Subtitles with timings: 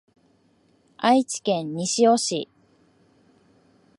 [0.97, 2.49] 愛知県西尾市